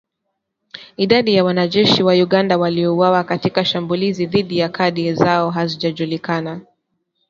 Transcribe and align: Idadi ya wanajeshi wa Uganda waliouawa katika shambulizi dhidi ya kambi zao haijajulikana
Idadi 0.97 1.35
ya 1.35 1.43
wanajeshi 1.43 2.03
wa 2.03 2.13
Uganda 2.13 2.57
waliouawa 2.57 3.23
katika 3.23 3.65
shambulizi 3.65 4.25
dhidi 4.25 4.57
ya 4.57 4.69
kambi 4.69 5.13
zao 5.13 5.49
haijajulikana 5.49 6.61